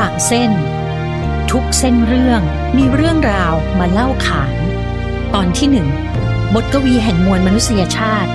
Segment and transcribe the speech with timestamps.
[0.00, 0.50] ระหว่างเส้น
[1.50, 2.40] ทุกเส้นเรื่อง
[2.76, 4.54] มีเรื่องราวมาเล่าขาน
[5.34, 5.88] ตอนที่หนึ่ง
[6.54, 8.30] บทกวีแห่งมวลมนุษยชาติ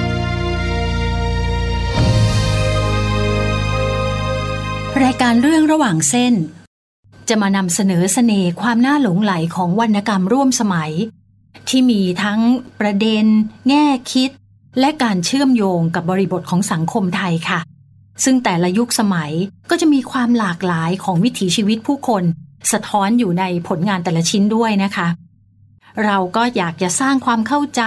[5.04, 6.34] รายการเรื่องระหว่างเส้น
[7.30, 10.92] จะมานำเสนอเสน่ห์ความน่าหลงไหลของวรรณกรรมร่วมสมัย
[11.70, 12.40] ที่มีทั้ง
[12.80, 13.26] ประเด็น
[13.68, 14.30] แง่คิด
[14.80, 17.60] และการเชื่อมโยงกับบริบทของสังคมไทยค่ะ
[18.24, 19.32] ซึ่งแต่ละยุคสมัย
[19.70, 22.24] ก็จะมีความหลากหลายของวิถีชีวิตผู้คน
[22.72, 25.08] สะท้อนอยู่ในผลงานแต่ละชิ้นด้วยนะคะ
[26.06, 27.84] เราก็อยากจะสร้างความเข้าใจ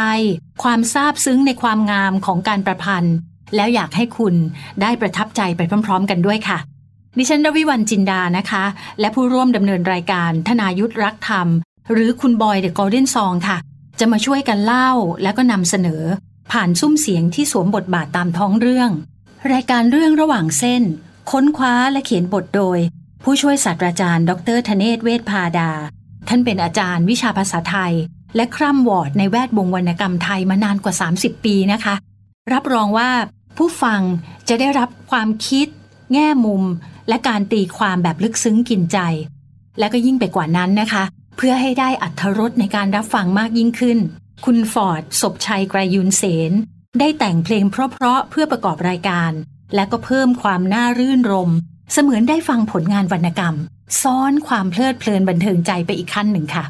[0.63, 3.17] ความซาบซึ้งในความงามของการประพันธ์
[3.57, 4.35] แล้วอยากให้คุณ
[4.83, 6.59] ได้ประทับใจไปพร้อม ๆ กันด้วยค่ะ
[7.19, 8.65] ดิฉันรวิวันจินดานะคะ
[9.01, 11.49] และผู้ร่วมดำเนินรายการธนายุทธรักธรรม
[11.93, 13.59] หรือคุณบอยเดอะกอลเด้นซองค่ะ
[14.01, 14.91] จะมาช่วยกันเล่า
[15.23, 16.03] แล้วก็นำเสนอ
[16.53, 18.91] ผ่านซุ้มเสียงที่สวมบทบาทตามท้องเรื่อง
[19.53, 20.83] รายการเรื่องระหว่างเส้น
[21.31, 22.79] ค้นคว้าและเขียนบทโดย
[23.23, 25.71] ผู้ช่วยศาสตราจารย์ ดรธเนศเวชพาดา
[26.29, 27.95] ท่านเป็นอาจารย์วิชาภาษาไทย
[28.37, 31.95] และคร่ำวอร์ดในแวดวงวรรณกรรมไทยมานานกว่า 30 ปีนะคะ
[32.53, 33.11] รับรองว่า
[33.57, 34.01] ผู้ฟัง
[34.49, 35.67] จะได้รับความคิด
[36.13, 36.63] แง่มุม
[37.09, 38.99] และการตีความแบบลึกซึ้งกินใจ
[39.79, 41.05] และก็ยิ่งไปกว่านั้นนะคะ
[41.37, 43.99] เพื่อให้ได้อัธรสในการรับฟังมากยิ่งขึ้น
[44.45, 46.53] คุณฟอร์ดศพชัยไกรยุนเสน
[47.01, 49.33] ได้แต่งเพลงเพราะๆเพื่อประกอบรายการ
[49.75, 51.51] และก็เพิ่มความน่ารื่นรม
[51.93, 53.55] เสมือนได้ฟังผลงานวรรณกรรม
[54.03, 56.65] ซ้อนความเพลิดเพลินบันเทิงใจไปอีกขั้นหนึ่งค่ะ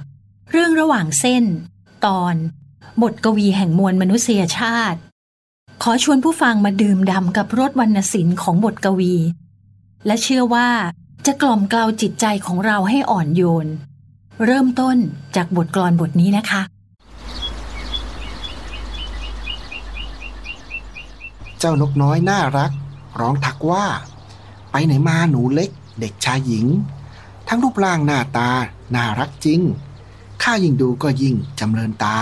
[0.50, 1.44] เรื่องระหว่างเส้น
[2.06, 2.34] ตอน
[3.02, 4.98] บทกวีแห่งมวลมนุษยชาติ
[5.83, 9.14] ขอชวนผู้ฟังมาดื่มด่ำกับรสวรรณศิลป์ของบทกวี
[10.06, 10.69] และเชื่อว่า
[11.27, 13.66] จะกล่อมกล่าวจิตใจของเราให้อ่อนโยน
[14.44, 14.97] เริ่มต้น
[15.36, 16.62] จากบทกลอนบทนี้นะคะ
[21.58, 22.72] เจ้านกน้อยน่ารัก
[23.20, 23.86] ร้องทักว่า
[24.70, 25.70] ไปไหนมาหนูเล็ก
[26.00, 26.66] เด็กชายหญิง
[27.48, 28.50] ทั้งรูปร่างหน้าตา
[28.94, 29.60] น่ารักจริง
[30.42, 32.19] ข้ายิ่งดูก็ยิ่งจำเริญตา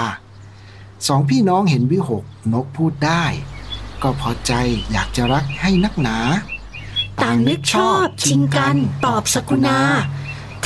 [1.06, 3.24] สองพี่น้องเห็นวิหกนกพูดได้
[4.02, 4.52] ก็พอใจ
[4.92, 6.18] อยากจะรักให้นักหนา
[7.22, 8.76] ต่างนึกชอบชิงกัน
[9.06, 9.78] ตอบสกุณา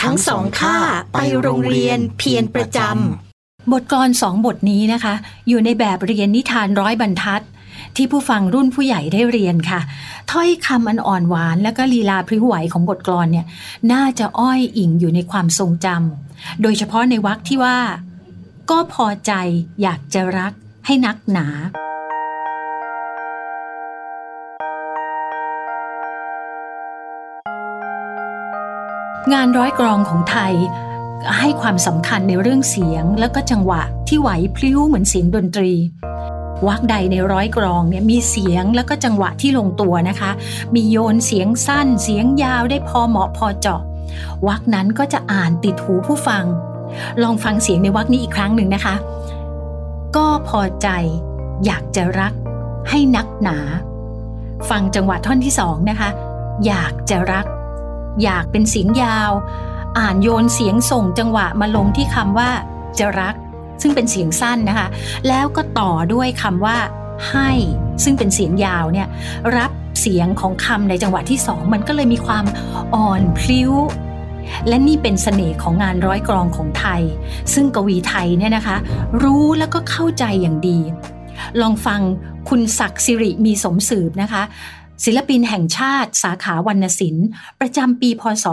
[0.00, 0.76] ทั้งสองข้า
[1.12, 5.14] ไปโรงเรียนเพียรประจำบทกลอนสองบทนี้นะคะ
[5.48, 7.42] อยู่ในแบบเรียนนิทานร้อยบรรทัด
[7.96, 9.80] ที่ผู้ฟังรุ่นผู้ใหญ่ได้เรียนค่ะ
[10.30, 13.46] ถ้อยคำอันอ่อนหวานและก็ลีลาพริ้วไหวของบทกลอนเนี่ย
[13.92, 17.78] น่าจะอ้อยอิงอยู่ในความทรงจำโดยเฉพาะในวรรคที่ว่า
[18.70, 19.32] ก็พอใจ
[19.82, 20.52] อยากจะรัก
[20.86, 21.48] ให้นักหนา
[29.32, 30.54] งานร้อยกรองของไทย
[31.38, 35.72] ให้ความสำคัญในเรื่องเสียงแล้วก็จังหวะที่ไหวพลิ้วเหมือนเสียงดนตรี
[36.68, 40.30] วักใดในร้อยกรองเนี่ยมีเสียงแล้วก็จังหวะที่ลงตัวนะคะ
[40.74, 43.80] มีโยนเสียงสั้น เสียงยาวได้พอเหมาะพอเจาะ
[44.46, 46.44] วักนั้นก็จะอ่านติดหูผู้ฟัง
[47.22, 48.94] ลองฟังเสียงในวักนี้อีกครั้งหนึ่งนะคะ
[50.16, 50.88] ก็พอใจ
[51.64, 52.32] อยากจะรัก
[52.88, 53.58] ให้นักหนา
[54.70, 56.08] ฟังจังหวะท่อนที่สองนะคะ
[56.66, 57.46] อยากจะรัก
[58.22, 59.32] อยากเป็นเสียงยาว
[59.98, 62.50] อ่านโยนเสียงส่งจังหวะมาลงที่คำว่า
[62.98, 63.34] จะรัก
[63.82, 64.88] ซึ่งเป็นเสียงสั้นนะคะ
[65.28, 66.76] แล้วก็ต่อด้วยคำว่า
[67.30, 67.50] ให้
[68.04, 69.08] ซึ่งเป็นเสียงยาวเนี่ย
[69.56, 72.44] รับเสียงของคำในจังหวะที่สองมันก็เลยมีความ
[72.94, 73.72] อ่อนพลิ้ว
[74.68, 77.02] และนี่เป็นเสน่ห์ของงานร้อยกรองของไทย
[77.54, 78.76] ซึ่งกวีไทยเนี่ยนะคะ
[79.22, 80.78] รู้แล้วก็เข้าใจอย่างดี
[81.60, 82.00] ลองฟัง
[82.48, 84.42] คุณศักดิ์สิริมีสมสืบนะคะ
[85.04, 87.28] ศิลปินแห่งชาติ สาขาวรรณศิลป์
[87.60, 88.44] ประจำปีพศ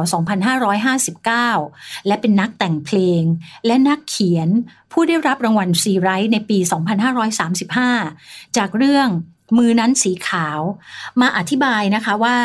[1.39, 3.23] 2559 และเป็นนักแต่งเพลง
[3.65, 4.49] และนักเขียน
[4.91, 6.57] ผู้ได้รับรางวัลซีไรต์ในปี
[7.37, 9.07] 2535 จากเรื่อง
[9.57, 10.59] มือนั้นสีขาว
[11.21, 12.37] มาอธิบายนะคะว่า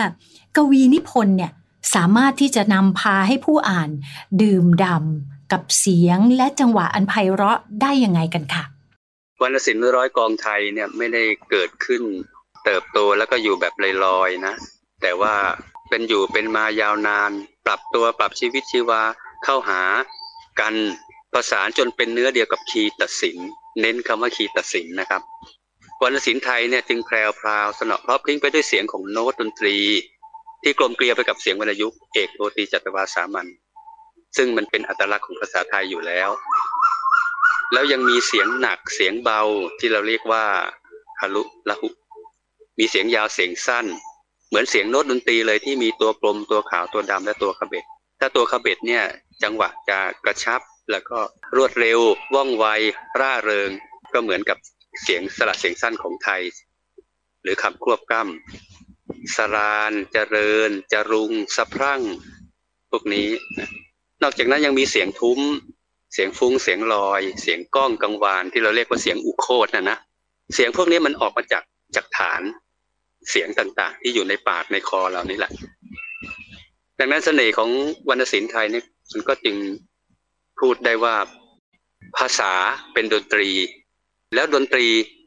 [0.56, 1.52] กวีนิพนธ์เนี่ย
[1.94, 3.90] สามารถที่จะนำพาให้ผู้อ่าน
[4.42, 8.64] ดื่มดำกับเสียงและจังหวะอันไพเราะได้ยังไงกันค่ะ
[9.42, 12.02] วรรณศิลป์ร้อยกองไทยเนี่ยไม่ได้เกิดขึ้น
[12.64, 13.74] เติบโตแล้วก็อยู่แบบ
[14.04, 14.54] ลอยๆนะ
[15.02, 15.34] แต่ว่า
[15.88, 17.30] เป็นอยู่เป็นมายาวนาน
[17.66, 19.02] ปรับตัวปรับชีวิตชีวา
[19.44, 19.82] เข้าหา
[20.60, 20.74] กัน
[21.32, 23.48] ประสานจนเป็นเนื้อเดียวกับคีตศิลป์
[23.80, 25.22] เน้นคำว่าคีตศิลป์นะครับ
[26.02, 29.76] วรรณศิลป์ไทยเนี่ยจึงแพรวพราวสนอพราะพริ้งไปด้วยเสียงของโน้ตดนตรี
[30.62, 33.46] ที่กลมเกลียวไปกับเสียงวรรณยุกต์เอกโรตีจัตวาสามัญ
[34.36, 36.30] ซึ่งมันเป็นอัตลักษณ์ของภาษาไทยอยู่แล้ว
[37.72, 39.40] แล้วยังมีเสียงหนักเสียงเบา
[39.78, 40.44] ที่เราเรียกว่า
[41.20, 41.88] ฮารุละหุ
[42.84, 43.86] มีเสียงยาวเสียงสั้น
[44.48, 47.84] เหมือนเสียงโน้ตดนตรีเลยที่มีตัวกลมตัวขาวตัวดำและตัวขบเบ็ด
[48.20, 49.04] ถ้าตัวขบเบ็ดเนี่ย
[49.42, 51.18] จังหวะจะกระชับแล้วก็
[51.56, 52.00] รวดเร็ว
[52.34, 52.64] ว่องไว
[53.20, 53.70] ร่าเริง
[54.12, 54.58] ก็เหมือนกับ
[55.02, 56.42] เสียงสระเสียงสั้นของไทย
[57.42, 62.02] หรือคำควบกล้ำสรานเจริญ จรุงสะพรั่ง
[62.90, 63.28] พวกนี้
[63.58, 63.68] นะ
[64.22, 65.40] นอกจากนั้นยังมีเสียงทุ้ม
[66.12, 69.98] เสียงฟุ้งเสียงลอย เสียงก้องกังวานที่เราเรียกว่าเสียงอุโคตนะนะ
[70.54, 71.64] เสียงพวกนี้มันออกมาจาก
[71.96, 72.42] จากฐาน
[73.30, 75.52] เสียงต่างๆ ที่อยู่ในปากในคอเรานี่แหละ
[76.98, 77.70] ดังนั้นเสน่ห์ของ
[78.08, 78.82] วรรณศิลป์ไทยนี่
[79.12, 79.56] มันก็จึง
[80.60, 81.16] พูดได้ว่า
[82.18, 82.52] ภาษา
[82.92, 83.48] เป็นดนตรี
[84.34, 84.86] แล้วดนตรี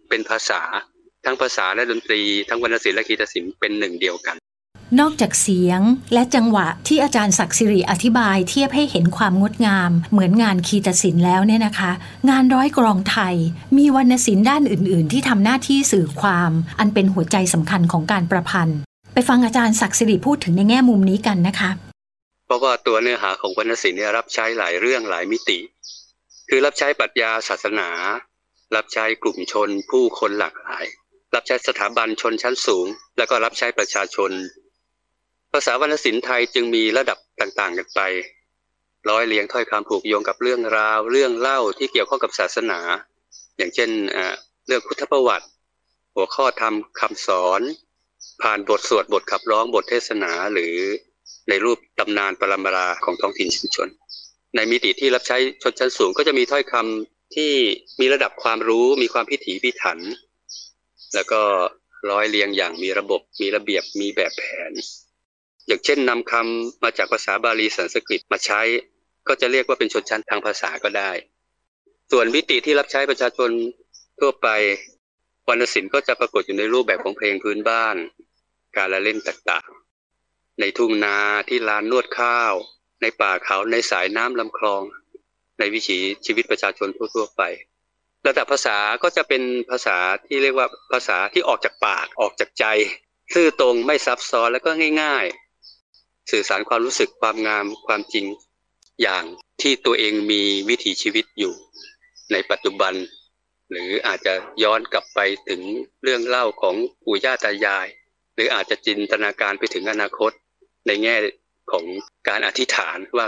[0.09, 0.61] เป็นภาษา
[1.25, 4.35] ทั้งภาษาและดนตรี ทั้งวรรณศิลป์และคีตศิลป์เป็นหนึ่งเดียวกัน
[4.99, 5.81] นอกจากเสียง
[6.13, 11.91] และจังหวะที่อาจารย์ศักดิ์สิริอธิบายเทียบให้เห็นความงดงาม เหมือนงานคีตศิลป์แล้วเนี่ยนะคะ
[12.29, 13.35] งานร้อยกรองไทย
[13.77, 18.79] มีวรรณศิลป์ด้านอื่น ๆ ที่ทำหน้าที่สื่อความ อันเป็นหัวใจสำคัญของการประพันธ์
[19.13, 21.69] ไปฟังอาจารย์ศักดิ์สิริพูดถึงในแง่มุมนี้กันนะคะ
[22.45, 25.59] เพราะว่าตัวเนื้อหาของวรรณศิลป์เนี่ยรับใช้หลายเรื่องหลายมิติ
[26.49, 27.89] คือรับใช้ปรัชญาศาสนา
[28.75, 30.85] รับใช้กลุ่มชน ผู้คนหลากหลาย
[31.35, 32.87] รับใช้สถาบันชนชั้นสูง
[33.17, 34.31] แล้วก็รับใช้ประชาชน
[35.57, 38.01] ภาษาวรรณศิลป์ไทยจึงมีระดับต่างๆกันไป
[39.09, 42.79] ร้อยเรียงถ้อยคำผูกโยงกับเรื่องราว เรื่องเล่าที่เกี่ยวข้องกับศาสนา
[43.57, 43.89] อย่างเช่น
[44.67, 45.47] เรื่องพุทธประวัติ
[46.15, 47.61] หัวข้อธรรมคำสอน
[48.41, 50.75] ผ่านบทสวดบทขับร้องบทเทศนาหรือ
[51.49, 53.87] ในรูปตำนานปรำราของท้องถิ่นชุมชน
[54.55, 57.51] ในมิติที่รับใช้ชนชั้นสูงก็จะมีถ้อยคำที่
[57.99, 59.99] มีระดับความรู้มีความพิถีพิถัน
[61.13, 61.41] แล้วก็
[62.11, 64.73] ร้อยเรียงอย่างมีระบบมีระเบียบมีแบบแผน
[65.67, 68.61] อย่างเช่นนำคำมาจากภาษาบาลีสันสกฤตมาใช้
[69.27, 71.11] ก็จะเรียกว่าเป็นชนชั้นทางภาษาก็ได้
[72.11, 73.49] ส่วนมิติที่รับใช้ประชาชน
[74.19, 74.47] ทั่วไป
[75.47, 77.95] วรรณศิลป์ก็จะปรากฏอยู่ในรูปแบบของเพลงพื้นบ้าน
[78.75, 81.17] การละเล่นต่างๆ ในทุ่งนา
[81.49, 82.53] ที่ลานนวดข้าว
[83.01, 84.83] ในป่าเขาในสายน้ำลำคลอง
[85.59, 87.41] ในวิถีชีวิตประชาชนทั่วๆไป
[88.27, 89.97] ระดับภาษาก็จะเป็นภาษา
[90.27, 92.65] ที่เรียกว่าภาษาที่ออกจากปากออกจากใจ
[93.33, 94.71] ซื่อตรงไม่ซับซ้อนแล้วก็
[95.01, 95.44] ง่าย ๆ
[96.31, 98.25] สื่อสารความรู้สึกความงามความจริง
[99.01, 99.23] อย่าง
[99.61, 101.53] ที่ตัวเองมีวิถีชีวิตอยู่
[102.31, 102.93] ในปัจจุบัน
[103.71, 104.33] หรืออาจจะ
[104.63, 105.19] ย้อนกลับไป
[105.49, 105.61] ถึง
[106.03, 107.87] เรื่องเล่าของปู่ย่าตายาย
[108.35, 110.31] หรืออาจจะจินตนาการไปถึงอนาคต
[110.87, 111.15] ในแง่
[111.71, 111.85] ของ
[112.27, 113.27] การอธิษฐานว่า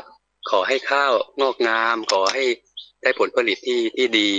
[0.49, 2.43] ขอให้ข้าวงอกงาม ขอให้
[3.01, 4.29] ได้ผลผลิตที่ที่ดี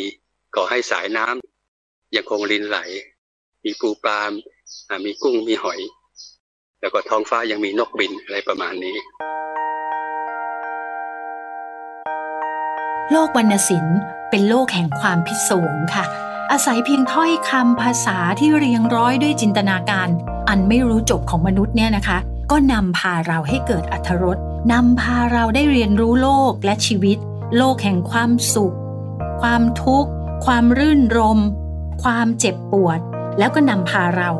[0.54, 2.78] ขอให้สายน้ำยังคงรินไหล
[3.64, 4.20] มีปูปลา
[5.04, 5.80] มีกุ้งมีหอย
[6.80, 8.96] แล้วก็ท้องฟ้ายังมีนกบินอะไรประมาณนี้
[13.12, 13.98] โลกวรรณศิลป์
[14.30, 16.04] เป็นโลกแห่งความพิศวงค่ะ
[16.50, 20.08] อาศัยเพียงถ้อยคำภาษาที่เรียงร้อยด้วยจินตนาการ
[20.48, 22.18] อันไม่รู้จบของมนุษย์เนี่ยนะคะ
[22.50, 24.38] ก็นำพาเราให้เกิดอัธรส
[24.72, 27.18] นำพาเราได้เรียนรู้โลกและชีวิต
[27.56, 28.76] โลกแห่งความสุข
[29.42, 30.10] ความทุกข์
[30.46, 31.38] ความรื่นรม
[32.02, 33.00] ความเจ็บปวด
[33.38, 34.30] แล้วก็นำพาเรา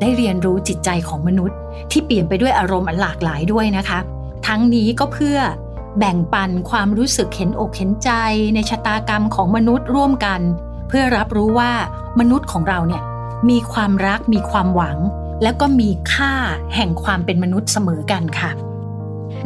[0.00, 1.58] ได้เรียนรู้จิตใจของมนุษย์
[1.90, 3.98] ที่เปลี่ยนไปด้วยอารมณ์อันหลากหลายด้วยนะคะ
[4.46, 5.38] ทั้งนี้ก็เพื่อ
[5.98, 8.10] แบ่งปันความรู้สึกเห็นอกเห็นใจ
[8.54, 10.40] ในชะตากรรมของมนุษย์ร่วมกัน
[10.88, 11.72] เพื่อรับรู้ว่า
[12.20, 13.02] มนุษย์ของเราเนี่ย
[13.50, 14.98] มีความรักมีความหวัง
[15.42, 16.32] แล้วก็มีค่า
[16.74, 18.50] แห่งความเป็นมนุษย์เสมอกันค่ะ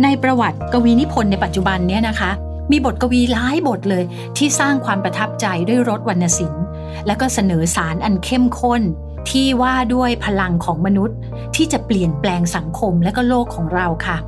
[0.03, 2.31] ในประวัติกวีนิพนธ์ในปัจจุบันเนี่ยนะคะ
[2.71, 4.05] มีบทกวีหลายบทเลย
[4.37, 6.65] ที่สร้างความประทับใจด้วยรสวรรณศิลป์
[7.07, 8.83] และก็เสนอสารอันเข้มข้น
[9.31, 11.17] ที่ว่าด้วยพลังของมนุษย์
[11.57, 14.19] ที่จะเปลี่ยนแปลงสังคมและก็โลกของเราค่ะ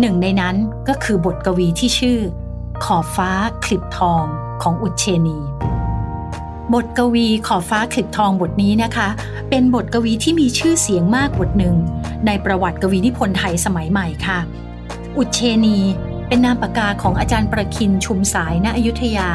[0.00, 0.56] หนึ่งในนั้น
[0.88, 2.18] ก็คือบทกวีที่ชื่อ
[2.84, 3.30] ขอบฟ้า
[3.64, 4.24] คลิปทอง
[4.62, 5.38] ของอุเชนี
[6.74, 9.08] บทกวีขอบฟ้าคลิปทองบทนี้นะคะ
[9.50, 11.76] เป็นบทกวีที่มีชื่อเสียงมากบทหนึ่ง
[12.26, 14.38] ในประวัติกวีนิพนธ์ไทยสมัยใหม่ค่ะ
[15.16, 15.78] อุเชนี
[16.28, 19.30] เป็นนามปากกาของอาจารย์ประคินชุมสายณอยุธยา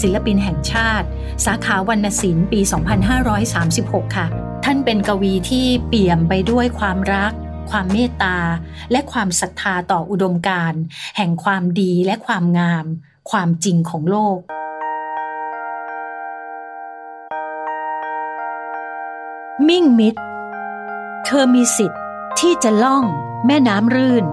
[0.00, 1.06] ศิลปินแห่งชาติ
[1.44, 2.60] สาขาวรรณศิลป์ปี
[3.38, 4.26] 2536 ค่ะ
[4.64, 7.32] ท่านเป็นกวีที่เปี่ยมไปด้วยความรัก
[7.70, 8.38] ความเมตตา
[8.90, 10.82] และความศรัทธาต่ออุดมการณ์
[11.16, 12.86] แห่งความดีและความงาม
[13.30, 14.38] ความจริงของโลก
[19.68, 20.14] มิ่งมิด
[21.24, 22.00] เธอมีสิทธิ์
[22.40, 23.04] ที่จะล่อง
[23.46, 24.24] แม่น้ำรื่น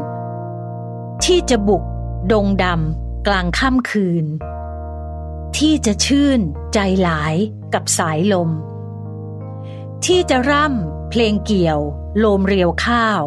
[1.25, 1.83] ที่จะบุก
[2.31, 4.25] ดงดำกลางค่ำคืน
[5.57, 6.39] ที่จะชื่น
[6.73, 7.35] ใจหลาย
[7.73, 8.49] กับสายลม
[10.05, 11.79] ที่จะร่ำเพลงเกี่ยว
[12.17, 13.23] โลมเรียวข้าว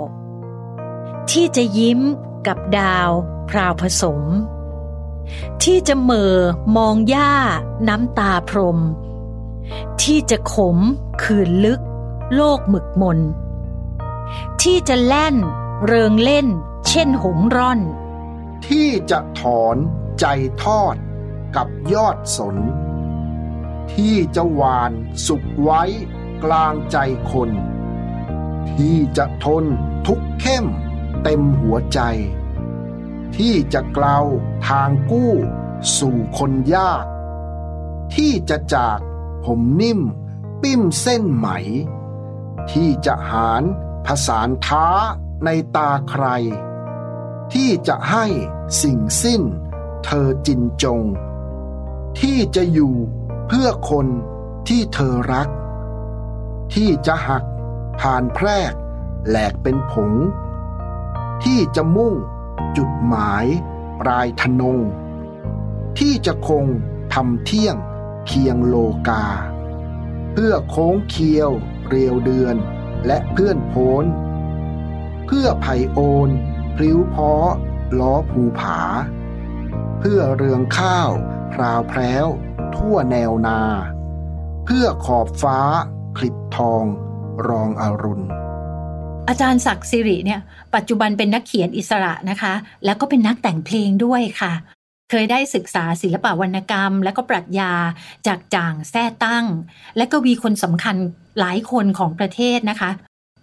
[1.30, 2.00] ที่จะยิ้ม
[2.46, 3.10] กับดาว
[3.50, 4.20] พราวผสม
[5.62, 6.34] ที่จะเมอ
[6.76, 7.34] มองหญ้า
[7.88, 8.80] น้ำตาพรม
[10.02, 10.78] ที่จะขม
[11.22, 11.80] คืนลึก
[12.34, 13.18] โลกหมึกมน
[14.62, 15.36] ที่จะแล่น
[15.86, 16.46] เริงเล่น
[16.88, 17.80] เช่นหงร่อน
[18.66, 19.76] ที่จะถอน
[20.20, 20.24] ใจ
[20.62, 20.96] ทอด
[21.56, 22.56] กับยอดสน
[23.92, 24.92] ที่จะหวาน
[25.26, 25.82] สุขไว้
[26.44, 26.97] กลางใจ
[27.32, 27.50] คน
[28.70, 29.64] ที่จะทน
[30.06, 30.66] ทุกเข้ม
[31.23, 32.00] เต็มหัวใจ
[33.37, 34.26] ที่จะกล่าว
[34.68, 35.32] ทางกู้
[35.99, 37.04] สู่คนยาก
[38.14, 38.99] ที่จะจาก
[39.44, 40.00] ผมนิ่ม
[40.62, 41.49] ปิ้มเส้นไหม
[42.70, 43.62] ที่จะหาร
[44.06, 44.87] ผสานท้า
[45.44, 46.26] ในตาใคร
[47.52, 48.26] ที่จะให้
[48.82, 49.42] สิ่งสิ้น
[50.04, 51.02] เธอจินจง
[52.20, 52.94] ที่จะอยู่
[53.47, 54.06] เพื่อคน
[54.68, 55.49] ที่เธอรัก
[56.74, 57.44] ที่จะหัก
[58.00, 58.72] ผ่านแพรก
[59.28, 60.12] แหลกเป็นผง
[61.44, 62.14] ที่จะมุ่ง
[62.76, 63.46] จุดหมาย
[64.00, 64.78] ปลายทนง
[65.98, 66.66] ที่จะคง
[67.14, 67.76] ทำเที่ยง
[68.26, 68.76] เคียงโล
[69.08, 69.26] กา
[70.32, 71.50] เพื่อโค้งเคียว
[71.88, 72.56] เรียวเดือน
[73.06, 74.04] และเพื่อนโพ้น
[75.26, 76.28] เพื่อไผ่โอน
[76.76, 77.50] พลิ้วเพาะ
[78.00, 78.80] ล้อภูผา
[80.00, 81.10] เพื่อเรืองข้าว
[81.52, 82.26] พราวแพร้ว
[82.76, 83.60] ทั่วแนวนา
[84.64, 85.60] เพื่อขอบฟ้า
[86.16, 86.84] คลิปทอง
[87.48, 88.24] รองอรุณ
[89.28, 90.40] อาจารย์ศักดิ์สิริเนี่ย
[90.74, 94.52] ปัจจุบันเป็นนักเขียนอิสระนะคะ แล้วก็เป็นนักแต่งเพลงด้วยค่ะ
[95.10, 97.72] เคยได้ศึกษาศิลปะวรรณกรรม และก็ปรัชญา
[98.26, 99.46] จากจ่างแท้ตั้ง
[99.96, 100.96] และก็วีคนสำคัญ
[101.38, 102.90] หลายคนของประเทศนะคะ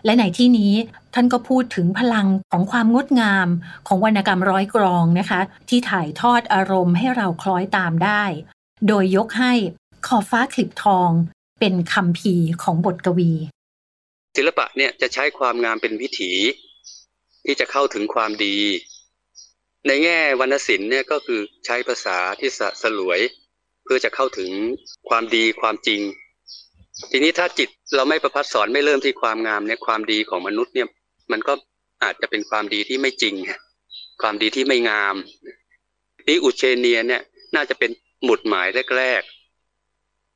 [0.06, 0.74] และในที่นี้
[1.14, 3.48] ท่านก็พูดถึงพลังของความงดงาม
[3.88, 8.24] ของวรรณกรรมร้อยกรองนะคะ ที่ถ่ายทอดอารมณ์ให้เราคล้อยตามได้
[8.88, 9.54] โดยยกให้
[10.08, 11.10] ขอบฟ้าคลิปทอง
[11.60, 12.34] เป็นคำพี
[12.64, 13.32] ของบทกวี
[14.38, 16.32] ศิลปะเนี่ยจะใช้ความงามเป็นวิถี
[17.46, 18.58] ที่จะเข้าถึงความดี
[19.88, 23.20] ในแง่วรรณศิลป์เนี่ยก็คือใช้ภาษาที่สะสลวย
[23.84, 24.50] เพื่อจะเข้าถึง
[25.10, 26.02] ความดีความจริง
[27.12, 30.88] ทีนี้ถ้าจิตเราไม่ประพัดสอนไม่เริ่มที่ความงามเนี่ยความดีของมนุษย์เนี่ย
[31.32, 31.54] มันก็
[32.04, 33.36] อาจจะเป็นความดีที่ไม่จริง
[34.22, 35.16] ความดีที่ไม่งาม
[36.28, 37.22] นี่อุเชเนียเนี่ย
[37.56, 37.92] น่าจะเป็น
[38.24, 39.37] หมุดหมายแรกๆ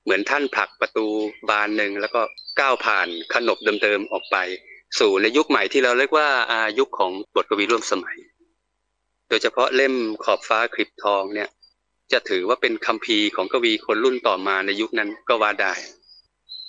[0.04, 1.08] เหมือนท่านผลักประตู
[1.50, 2.22] บานหนึ่งแล้วก็
[2.60, 4.38] ก้าวผ่านขนบเดิมๆออกไป
[5.00, 8.18] สู่ในยุคใหม่ที่เราเรียกว่าอายุคของบทกวีร่วมสมัย
[9.30, 9.94] โดยเฉพาะเล่ม
[10.24, 11.50] ขอบฟ้าคลิปทองเนี่ย
[12.12, 15.74] จะถือว่าเป็นคัมภีร์ของกวีคนรุ่นต่อมาในยุคนั้นก็ว่าได้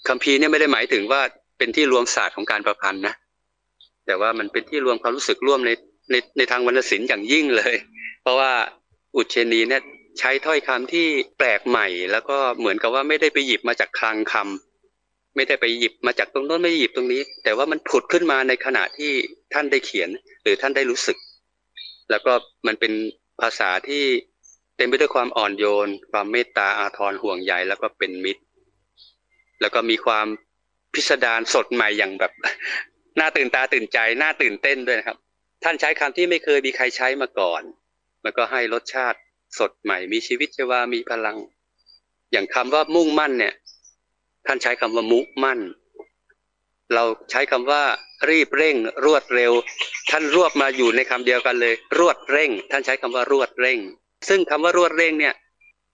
[0.09, 1.21] คัมภีร์เนี่ยไม่ได้หมายถึงว่า
[1.59, 3.15] เป็นที่รวมศาสตร์ของการประพันธ์นะ
[4.07, 5.71] แต่ว่ามันเป็นที่รวมความรู้สึกร่วมใน
[6.11, 7.75] ในในทางวรรณศิลป์อย่างยิ่งเลย
[8.23, 8.53] เพราะว่า
[9.17, 9.83] อุเชนีเนี่ย
[10.19, 11.07] ใช้ถ้อยคำที่
[11.39, 19.13] แปลกใหม่ แล้วก็เหมือนกับว่าไม่ได้ไปหยิบมาจากคลังคำไม่ได้ไปหยิบมาจากตรงโน้นไม่หยิบตรงนี้ แต่ว่ามันผุดขึ้นมาในขณะที่
[19.55, 20.09] ท่านได้เขียน
[20.43, 21.17] หรือท่านได้รู้สึก
[22.11, 22.33] แล้วก็
[22.67, 22.93] มันเป็น
[23.41, 24.05] ภาษาที่
[24.77, 28.43] เต็มไปด้วยความอ่อนโยน ความเมตตาอาทรห่วงใยแล้วก็เป็นมิตร
[29.61, 30.27] แล้วก็มีความ
[30.95, 32.33] พิสดารสดใหม่อย่างแบบ
[33.21, 35.19] น่าตื่นตาตื่นใจน่าตื่นเต้นด้วยนะครับ
[35.65, 37.63] ท่านใช้คำที่ไม่เคยมีใครใช้มาก่อน
[38.23, 39.19] แล้วก็ให้รสชาติ
[39.59, 41.37] สดใหม่ มีชีวิตชีวามีพลัง
[42.33, 43.55] อย่างคำว่ามุ่งมั่นเนี่ย
[44.47, 45.61] ท่านใช้คำว่ามุมั่น
[46.95, 47.83] เราใช้คำว่า
[48.31, 49.53] รีบเร่ง รวดเร็ว
[50.11, 53.79] ท่านรวบมาอยู่ในคำเดียวกันเลย รวดเร่ง ท่านใช้คำว่ารวดเร่ง
[54.29, 55.35] ซึ่งคำว่ารวดเร่งเนี่ย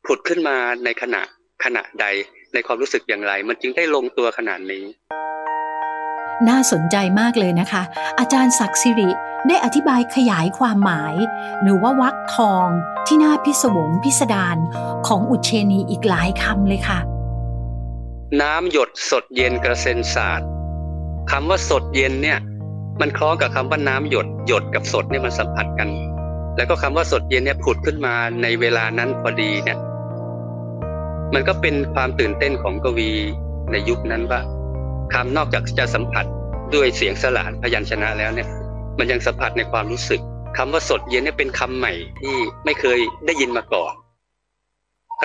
[0.07, 1.23] ผุดขึ้นมาในขณะ
[1.65, 2.07] ขณะใด
[2.55, 4.85] ในความรู้สึกอย่างไร มันจึงได้ลงตัวขนาดนี้
[6.49, 7.83] น่าสนใจมากเลยนะคะ
[8.19, 9.11] อาจารย์ศักดิ์สิริ
[9.49, 11.15] ได้อธิบายขยายความหมาย
[11.63, 12.69] หรือว่าวักทอง
[13.07, 14.57] ที่น่าพิศวงพิสดาร
[15.07, 16.99] ของอุเชนีอีกหลายคำเลยค่ะ
[18.43, 20.43] น้ำหยดสดเย็นกระเซ็นสาด
[21.31, 22.39] คำว่าสดเย็นเนี่ย
[23.01, 25.89] มันคล้องกับคำว่าน้ำหยดหยดกับสดเนี่ยมันสัมผัสกัน
[26.57, 29.79] แล้วก็คำว่าสดเย็นเนี่ยผุดขึ้นมาในเวลานั้นพอดีเนี่ย
[31.35, 33.11] มันก็เป็นความตื่นเต้นของกวี
[33.73, 34.41] ในยุคนั้นว่า
[35.15, 36.27] คำนอกจากจะสัมผัส
[36.75, 38.49] ด้วยเสียงสลานพยัญชนะแล้วเนี่ย
[38.99, 40.21] มันยังสัมผัสในความรู้สึก
[40.57, 43.95] คำว่าสดเย็นเนี่ยเป็นคำใหม่ที่ไม่เคยได้ยินมาก่อน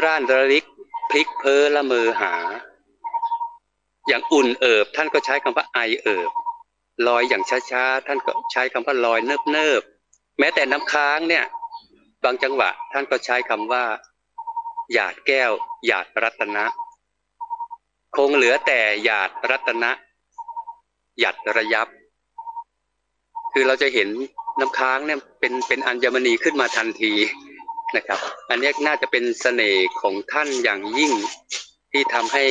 [0.03, 0.65] ร่านระลิก
[1.09, 2.33] พลิกเพอละเมอหา
[4.07, 6.31] อย่างอุ่นเอิบท่านก็ใช้คำว่าไอเอิบ
[7.07, 9.81] ลอยอย่างช้าๆท่านก็ใช้คำว่าลอยเนิบเนิบ
[10.39, 11.45] แม้แต่น้ำค้างเนี่ย
[12.23, 13.83] บางจังหวะท่านก็ใช้คำว่า
[14.93, 15.51] หยาดแก้ว
[15.87, 16.65] หยาดรัตนะ
[18.15, 19.91] คงเหลือแต่หยาดรัตนะ
[21.19, 21.87] หยัดระยับ
[23.53, 24.09] คือเราจะเห็น
[24.59, 27.13] น้ำค้างเนี่ยเป็นเป็นอัญมณีขึ้นมาทันที
[27.95, 31.13] นะครับ อันนี้น่าจะเป็นเสน่ห์ของท่านอย่างยิ่ง
[31.91, 32.45] ที่ทำให้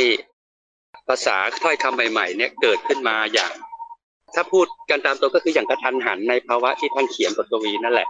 [1.09, 3.53] ภาษาถ้อยคำใหม่ๆ เนี่ยเกิดขึ้นมาอย่าง
[4.35, 8.09] ถ้าพูดกันตามตัวก็คืออย่างกระทันหันในภาวะที่ท่านเขียนบทกวีนั่นแหละ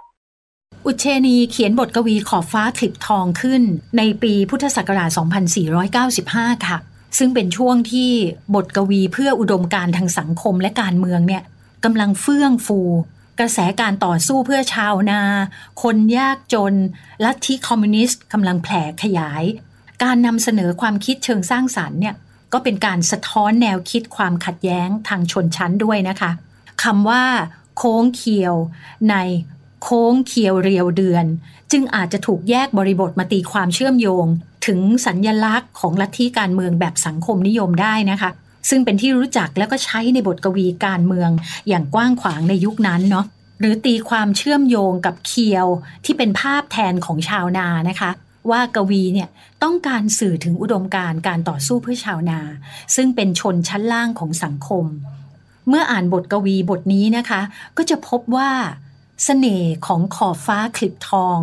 [0.84, 3.62] อุเชนีเขียนบทกวีขอบฟ้าคลิปทองขึ้น
[3.98, 5.10] ในปีพุทธศักราช
[5.88, 6.78] 2495 ค่ะ
[7.18, 8.10] ซึ่งเป็นช่วงที่
[8.54, 11.42] บทกวีเพื่ออุดมการทางสังคมและการเมืองเนี่ย
[11.84, 12.80] กำลังเฟื่องฟู
[13.38, 15.22] กระแสการต่อสู้เพื่อชาวนา
[15.82, 16.74] คนยากจน
[17.24, 19.44] ลัทธิคอมมิวนิสต์กำลังแผ่ขยาย
[20.02, 22.14] การนำเสนอความคิดเชิงสร้างสารรค์เนี่ย
[22.52, 26.30] ก็เป็นการสะท้อนแนวคิดความขัดแย้งทางชนชั้นด้วยนะคะ
[26.82, 27.24] คำว่า
[27.76, 28.54] โค้งเคียว
[29.10, 29.16] ใน
[29.82, 31.24] โค้งเคียวเรียวเดือน
[31.72, 34.26] จึงอาจจะถูกแยกบริบทมาตีความเชื่อมโยง
[34.66, 38.30] ถึงสัญญลักษณ์ของลัทธิการเมืองแบบสังคมนิยมได้นะคะ
[38.68, 41.30] ซึ่งเป็นที่รู้จักแล้วก็ใช้ในบทกวีการเมือง
[41.68, 43.26] อย่างกว้างขวางในยุคนั้นเนาะ
[43.60, 45.66] หรือตีความเชื่อมโยงกับเคียว
[46.04, 48.10] ที่เป็นภาพแทนของชาวนานะคะ
[48.50, 49.28] ว่ากวีเนี่ย
[49.62, 52.40] ต้องการสื่อถึงอุดมการ์การต่อสู้เพื่อชาวนา
[52.96, 54.84] ซึ่งเป็นชนชั้นล่างของสังคม
[55.68, 57.40] เมื่ออ่านบทกวีบทนี้นะคะ
[57.76, 61.38] ก็จะพบว่าสเสน่ห์ของขอบฟ้าคลิปทอง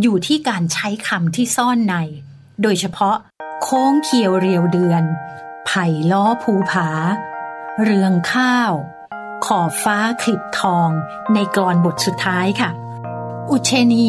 [0.00, 1.96] อยู่ที่การใช้คำที่ซ่อนใน
[2.62, 3.16] โดยเฉพาะ
[3.62, 5.02] โค้งเคียวเรียวเดือน
[5.66, 6.88] ไผ่ล้อภูผา
[7.82, 8.72] เรืองข้าว
[9.46, 10.90] ขอบฟ้าคลิปทอง
[11.34, 12.70] ในกรอนบทสุดท้ายค่ะ
[13.50, 14.08] อุเชนี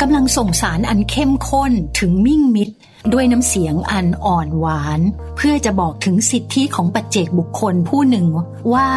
[0.00, 2.74] กำลังส่งสารอันเข้มข้นถึงมิ่งมิตร
[3.12, 5.00] ด้วยน้ำเสียงอันอ่อนหวาน
[5.36, 8.26] เพื่อจะบอกถึงสิทธิของปัจเจกบุคคลผู้หนึ่ง
[8.74, 8.88] ว่า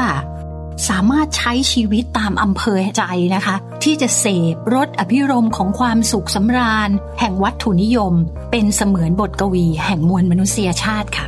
[0.88, 3.04] สามารถใช้ชีวิตตามอำเภอใจ
[3.36, 8.14] นะคะ ที่จะเสพรสอภิรมของความสุขสำราญ แห่งวัตถุนิยม
[8.52, 11.26] เป็นเสมือนบทกวี แห่งมวลมนุษยชาติค่ะ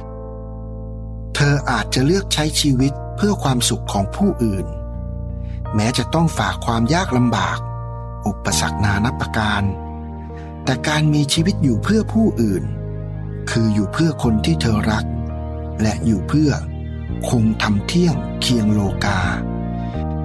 [1.36, 4.66] เธออาจจะเลือกใช้ชีวิตเพื่อความสุขของผู้อื่น
[5.76, 7.58] แม้จะต้องฝากความยากลำบาก
[8.28, 9.64] อุปสรรคนานับประการ
[10.64, 12.64] แต่การมีชีวิตอยู่เพื่อผู้อื่น
[13.52, 15.06] คืออยู่เพื่อคนที่เธอรัก
[15.82, 16.52] และอยู่เพื่อ
[17.30, 19.20] คงทำเที่ยงเคียงโลกา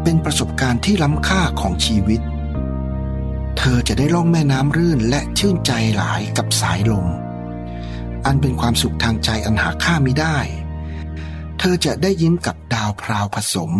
[0.02, 2.20] เป็นประสบการณ์ที่ล้ำค่าของชีวิต
[3.58, 7.06] เธอจะได้ล่องแม่น้ำรื่นและชื่นใจหลายกับสายลม
[8.24, 10.38] อันเป็นความสุขทางใจอันหาค่าไม่ได้
[11.58, 13.72] เธอจะได้ยิ้มกับดาวพราวผสม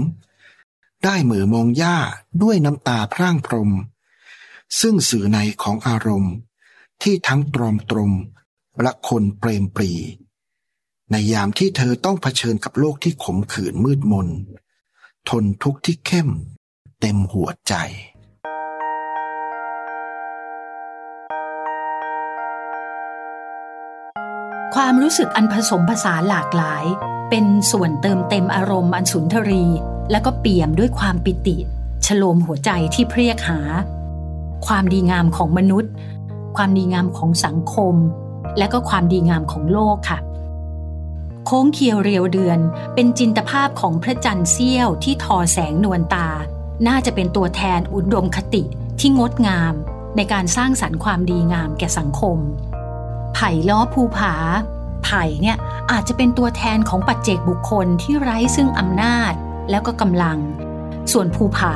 [1.05, 1.99] ได้เหมือมองหญ้า
[2.43, 3.71] ด้วยน้ำตาพร่างพรม
[4.81, 6.35] ซึ่งสื่อในของอารมณ์
[7.03, 8.13] ที่ทั้งตรอมตรม
[8.83, 9.93] และคนเปรมปรี
[11.13, 14.29] ในยามที่เธอต้องเผชิญกับโลกที่ขมขื่นมืดมน
[15.29, 16.29] ทนทุกข์ที่เข้ม
[17.01, 17.75] เต็มหัวใจ
[24.75, 26.85] ความรู้สึกอันผสมผสานหลากหลาย
[27.31, 29.65] เป็นส่วนเติมเต็มอารมณ์อันสุนทรี
[30.11, 31.57] และก็เปี่ยมด้วยความปิติ
[32.07, 33.61] ฉโลมหัวใจที่เพรียกหา
[34.67, 35.93] ความดีงามของมนุษย์
[36.57, 37.95] ความดีงามของสังคม
[38.59, 40.21] และก็ความดีงามของโลกค่ะ
[41.49, 42.59] โค้งเคียวเรียวเดือน
[42.95, 46.29] เป็นจินตภาพของพระจันทร์เสี้ยวที่ทอแสงนวลตา
[46.87, 48.63] น่าจะเป็นตัวแทนอุดมคติ
[49.01, 49.75] ที่งดงาม
[50.17, 52.39] ในการสร้างสรรค์ความดีงามแก่สังคม
[53.35, 54.35] ไผ่ล้อภูผา
[55.05, 55.57] ไผ่เนี่ย
[55.91, 59.33] อาจจะเป็นตัวแทนของปัจเจกบุคคลที่ไร้ซึ่งอำนาจ
[59.71, 60.39] แล้วก็กำลัง
[61.13, 61.75] ส่วนภูผา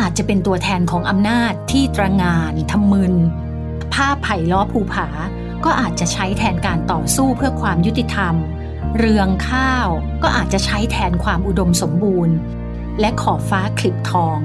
[0.00, 3.14] อาจจะเป็นตัวแทนของอำนาจที่ตระงานทำมึน
[3.94, 5.08] ภาพไผ่ล้อภูผา
[5.64, 8.34] ก็อาจจะใช้แทนการต่อสู้เพื่อความยุติธรรม
[8.96, 9.88] เรืองข้าว
[10.22, 12.36] ก็อาจจะใช้แทนความอุดมสมบูรณ์
[13.00, 14.38] และขอบฟ้าคลิปทอง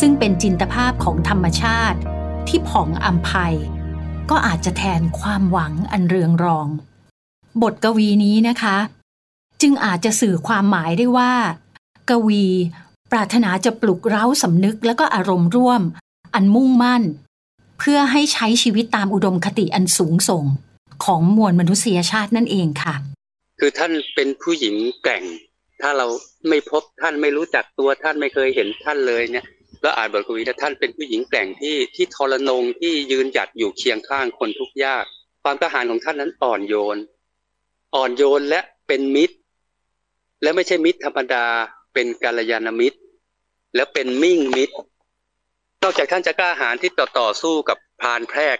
[0.00, 1.98] ซึ่งเป็นจินตภาพของธรรมชาติ
[2.48, 3.54] ที่ผ่องอัมภัย
[4.30, 6.68] ก็อาจจะแทนความหวังอันเรืองรอง
[7.62, 8.76] บทกวีนี้นะคะ
[9.60, 11.32] จึงอาจจะสื่อความหมายได้ว่า
[12.10, 12.44] กวี
[13.10, 15.82] ปรารถนาจะปลุกเร้าสำนึกและก็อารมณ์ร่วม
[16.34, 17.02] อันมุ่งมั่น
[17.78, 20.44] เพื่อให้ใช้ชีวิตตามอุดมคติอันสูงส่ง
[21.04, 22.94] ของมวลมนุษยชาตินั่นเองค่ะ
[23.60, 25.24] คือท่านเป็นผู้หญิงแกร่ง
[25.82, 26.06] ถ้าเรา
[26.48, 29.46] ไม่พบท่านไม่รู้จักตัวท่านไม่เคยเห็นท่านเลยเนี่ย
[29.82, 35.04] แล้วอ่านบทกวีท่านเป็นผู้หญิงแกร่งที่ที่ทรนงที่ยืนหยัดอยู่เคียงข้างคนทุกข์ยาก
[35.42, 36.96] ความกระหายของท่านนั้นอ่อนโยน
[37.94, 39.36] อ่อนโยนและเป็นมิตร
[40.42, 41.44] และไม่ใช่มิตรธรรมดา
[41.94, 42.98] เป็นกาลยานมิตร
[43.74, 44.76] แล้วเป็นมิ่งมิตร
[45.82, 48.58] นอกจากท่านจะกล้าหาญที่ต่อต่อสู้กับพานแพรก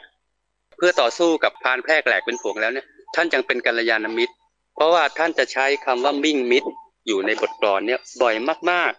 [0.76, 4.34] เพื่อต่อสู้กับพานแพรกแหลกเป็นผงแล้วเนี่ยท่านยังเป็นกัลยาณมิตร
[4.80, 6.70] ราะว่าท่านจะใช้คำว่ามิ่งมิตร
[7.06, 8.34] อยู่ในบทกลอนเนี่ยบ่อย
[8.70, 8.92] มาก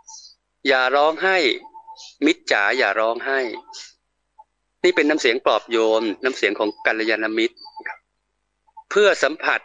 [0.00, 1.36] ๆ อย่าร้องไห้
[2.24, 3.40] มิตรจ๋าอย่าร้องไห้
[4.84, 7.56] นี่เป็นน้ำเสียงปลอบโยนน้ำเสียงของกัลยาณมิตร
[8.90, 9.60] เพื่อสัมผัส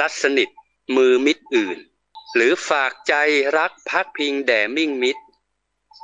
[0.00, 0.48] รัสนิท
[0.96, 1.78] มือมิตรอื่น
[2.34, 3.14] หรือฝากใจ
[3.58, 5.22] รักพักพิงแด่มิ่งมิตร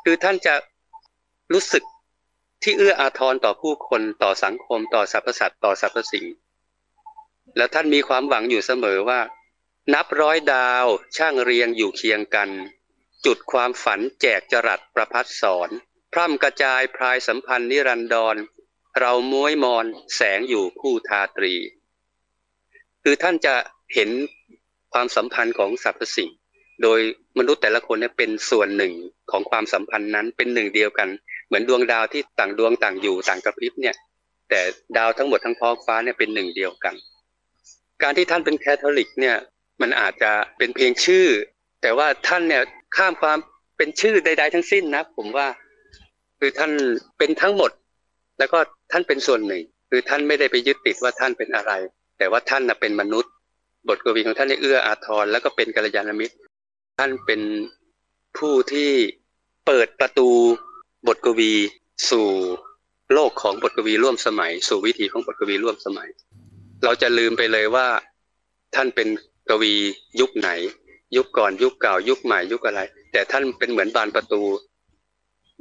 [0.04, 0.54] คือท่านจะ
[1.52, 1.84] รู้สึก
[2.62, 6.26] ที่เอื้ออาทรต่อผู้คนต่อสังคมต่อสรรพสัตว์ต่อสรรพสิ่ง
[7.56, 9.20] แล้วท่านมีความหวังอยู่เสมอว่า
[9.94, 10.86] นับร้อยดาว
[11.16, 12.50] ช่างเรียงอยู่เคียงกัน
[13.26, 15.68] จุดความฝันแจกจรัสประพัดสอน
[16.12, 18.36] พร่ำกระจายพรายสัมพันธ์นิรันดร
[19.00, 19.86] เราม้วยมอน
[20.16, 21.54] แสงอยู่คู่ทาตรี
[23.02, 23.54] คือท่านจะ
[23.94, 24.10] เห็น
[24.92, 26.30] ความสัมพันธ์ของสรรพสิ่ง
[26.82, 27.00] โดย
[27.38, 28.92] มนุษย์แต่ละคนเนี่ยเป็นส่วนหนึ่ง
[29.30, 31.08] ของความสัมพันธ์นั้นเป็นหนึ่งเดียวกัน
[31.46, 33.96] เหมือนดวงดาวที่ต่างดวงต่างอยู่ต่างกระพริบเนี่ย
[34.48, 34.60] แต่
[34.96, 36.94] ดาวทั้งหมดทั้งท้องฟ้าเนี่ยเป็นหนึ่งเดียวกัน
[38.02, 39.36] การที่ท่านเป็นแคทอลิกเนี่ย
[39.80, 41.26] มันอาจจะเป็นเพียงชื่อ
[41.82, 42.62] แต่ว่าท่านเนี่ย
[42.96, 43.38] ข้ามความ
[43.76, 45.46] เป็นชื่อใด ๆ ทั้งสิ้นนะผมว่า
[46.38, 46.72] คือท่าน
[47.18, 47.70] เป็นทั้งหมด
[48.38, 48.58] แล้วก็
[48.92, 51.72] ท่านเป็นส่วนหนึ่ง คือท่านไม่ได้ไปยึดติดว่าท่านเป็นอะไร
[52.18, 53.32] แต่ว่าท่านนะเป็นมนุษย์
[53.88, 56.34] บทกวีของท่านเอื้ออาทรแล้วก็เป็นกัลยาณมิตร
[56.98, 57.40] ท่านเป็น
[58.38, 58.90] ผู้ที่
[59.66, 60.28] เปิดประตู
[61.08, 61.52] บทกวี
[62.10, 62.28] สู่
[63.14, 66.08] โลกของบทกวีร่วมสมัย สู่วิถีของบทกวีร่วมสมัย
[66.84, 67.88] เราจะลืมไปเลยว่า
[68.74, 69.08] ท่านเป็น
[69.48, 69.74] กวี
[70.20, 70.50] ยุคไหน
[71.16, 72.80] ยุคก่อนยุคเก่า ยุคใหม่ยุคอะไร
[73.12, 74.42] แต่ท่านเป็นเหมือนบานประตู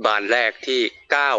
[0.06, 0.80] บานแรกที่
[1.16, 1.38] ก้าว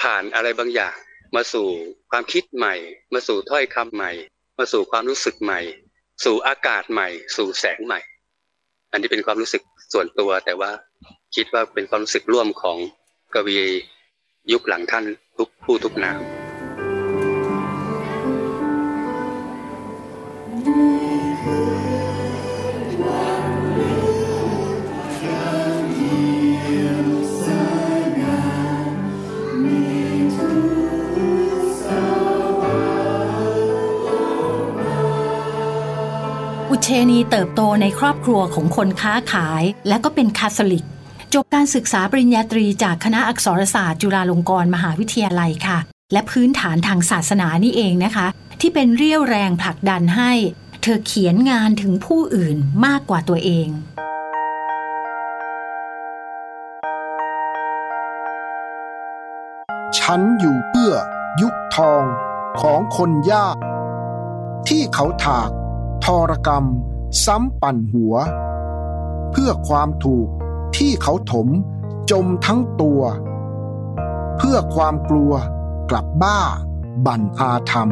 [0.00, 0.96] ผ่านอะไรบางอย่าง
[1.36, 1.68] มาสู่
[2.10, 2.74] ความคิดใหม่
[3.14, 4.10] มาสู่ถ้อยคำใหม่
[4.58, 5.60] มาสู่ความรู้สึกใหม่
[6.24, 8.00] สู่อากาศใหม่ สู่แสงใหม่
[8.92, 9.62] อันนี้เป็นความรู้สึก
[9.92, 10.70] ส่วนตัว แต่ว่า
[11.34, 12.76] คิดว่าเป็นความรู้สึกร่วมของ
[13.34, 13.58] กวี
[14.52, 15.04] ยุคหลังท่าน
[15.38, 16.39] ทุกผู้ทุกนาม
[36.90, 40.84] ชนีเติบโตในครอบครัวของคนค้าขาย และก็เป็นคาทอลิก
[41.34, 45.78] จบการศึกษาปริญญาตรีจากคณะอักษรศาสตร์จุฬาลงกรณ์มหาวิทยาลัยค่ะ
[46.12, 48.26] และพื้นฐานทางศาสนานี่เองนะคะ
[48.60, 50.32] ที่เป็นเรี่ยวแรงผลักดันให้
[50.82, 53.68] เธอเขียนงานถึงผู้อื่นมากกว่าตัวเอง
[59.98, 60.92] ฉันอยู่เพื่อ
[61.42, 62.02] ยุคทอง
[62.60, 63.56] ของคนยาก
[64.68, 65.50] ที่เขาถาก
[66.04, 66.64] ทรกรรม
[67.24, 68.14] ซ้ำปั่นหัว
[69.30, 70.28] เพื่อความถูก
[70.76, 71.48] ที่เขาถม
[72.10, 73.02] จมทั้งตัว
[74.36, 75.32] เพื่อความกลัว
[75.90, 76.40] กลับบ้า
[77.06, 77.90] บั่นอาธรรม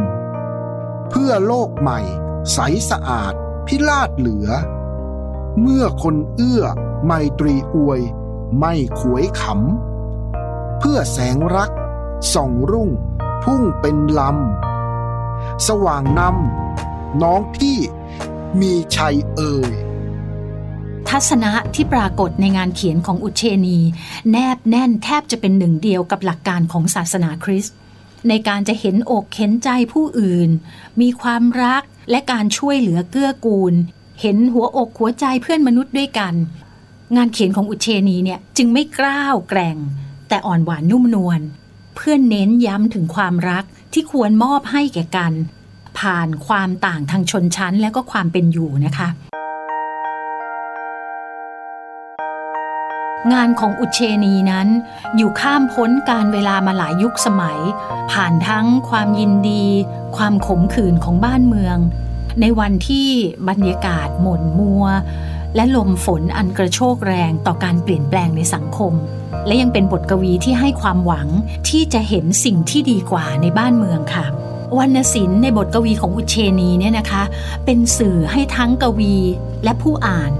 [1.10, 2.00] เพื่อโลกใหม่
[2.52, 2.58] ใส
[2.90, 3.32] สะอาด
[3.66, 4.48] พิลาดเหลือ
[5.60, 6.62] เมื่อคนเอื้อ
[7.06, 8.00] ไมตรีอวย
[8.58, 11.70] ไม่ขวยขำ เพื่อแสงรัก
[12.34, 12.90] ส่องรุ่ง
[13.44, 17.78] พุ่งเป็นลำ สว่างนำน้องพี่
[18.60, 19.72] มีชัยเอ่ย
[21.08, 23.78] ทัศนะที่ปรากฏในงานเขียนของอุเชนี
[24.30, 27.74] แนบแน่นแทบจะเป็นหนึ่งเดียวกับหลักการของศาสนาคริสต์
[28.28, 30.50] ในการจะเห็นอกเห็นใจผู้อื่น
[31.00, 33.74] มีความรักและการช่วยเหลือเกื้อกูล
[34.20, 36.34] เห็นหัวอกหัวใจเพื่อนมนุษย์ด้วยกัน
[37.16, 39.76] งานเขียนของอุเชนีเนี่ยจึงไม่กล้าวแกร่ง
[40.28, 41.40] แต่อ่อนหวานนุ่มนวล
[41.96, 45.32] เพื่อนเน้นย้ำถึงความรักที่ควรมอบให้แก่กัน
[45.98, 49.08] ผ่านความต่างทางชนชั้น และก็ความเป็นอยู่นะคะ
[53.32, 54.68] งานของอุเชนีนั้น
[55.16, 57.60] อยู่ข้ามพ้นการเวลามาหลายยุคสมัย
[58.12, 59.64] ผ่านทั้งความยินดี
[60.16, 61.76] ความขมขื่นของบ้านเมือง
[62.40, 63.08] ในวันที่
[63.48, 64.84] บรรยากาศหม่นมัว
[65.54, 68.92] และลมฝนอันกระโชกแรงต่อการเปลี่ยนแปลงในสังคม
[69.46, 71.28] และยังเป็นบทกวีที่ให้ความหวัง
[71.68, 74.26] ที่จะเห็นสิ่งที่ดีกว่าในบ้านเมืองค่ะ
[74.78, 77.22] วรรณศิลป์ในบทกวีของอุเชนีเนี่ยนะคะ
[77.64, 79.16] เป็นสื่อให้ทั้งกวี
[79.64, 80.32] และผู้อ่าน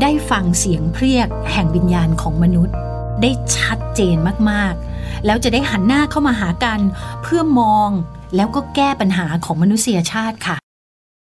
[0.00, 2.74] ได้ฟังเสียงเพรียกแห่งวิญญาณของมนุษย์
[3.22, 4.16] ได้ชัดเจน
[4.50, 6.80] มากๆ แล้วจะได้หันหน้าเข้ามาหากัน
[7.22, 7.90] เพื่อมอง
[8.36, 10.56] แล้วก็แก้ปัญหาของมนุษยชาติค่ะ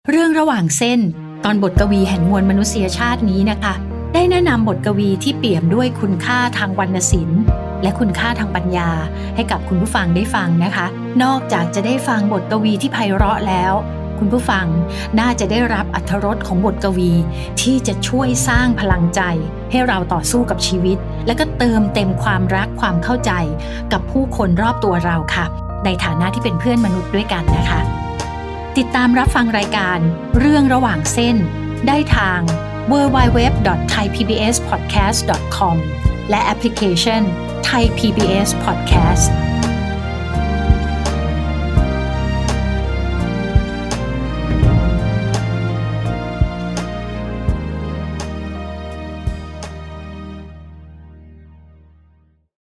[0.10, 1.00] เรื่องระหว่างเส้น
[1.46, 3.74] ตอนบทกวีแห่งมวลมนุษยชาตินี้นะคะ
[4.14, 7.42] ได้แนะนำบทกวีที่เปี่ยมด้วยคุณค่าทางวรรณศิลป์
[7.84, 8.90] และคุณค่าทางปัญญา
[9.36, 10.86] ให้กับคุณผู้ฟังได้ฟังนะคะ
[11.24, 13.74] นอกจากจะได้ฟังบทกวีที่ไพเราะแล้ว
[14.20, 14.68] คุณผู้ฟัง
[15.20, 17.12] น่าจะได้รับอัธรสของบทกวี
[17.62, 19.22] ที่จะช่วยสร้างพลังใจ
[19.72, 23.32] ให้เราต่อสู้กับชีวิต และก็เติมเต็มความรักความเข้าใจ
[23.92, 25.46] กับผู้คนรอบตัวเราค่ะ
[25.86, 27.82] ในฐานะที่เป็นเพื่อนมนุษย์ด้วยกันนะคะ
[28.78, 30.00] ติดตามรับฟังรายการ
[30.40, 31.36] เรื่องระหว่างเส้น
[31.88, 32.40] ได้ทาง
[32.92, 35.76] www.thaipbspodcast.com
[36.30, 37.22] และแอปพลิเคชัน
[37.70, 39.49] Thai PBS Podcast